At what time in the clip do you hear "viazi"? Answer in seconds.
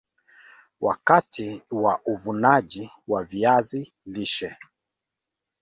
3.23-3.93